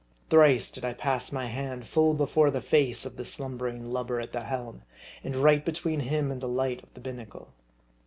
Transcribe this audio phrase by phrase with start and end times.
[0.31, 4.31] Thrice did I pass my hand full before the face of the slumbering lubber at
[4.33, 4.81] the helm,
[5.23, 7.49] and right be tween him and the light of the binnacle.